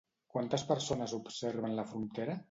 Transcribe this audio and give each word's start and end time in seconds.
Quantes 0.35 0.61
persones 0.69 1.13
observen 1.17 1.75
la 1.81 1.85
frontera? 1.91 2.39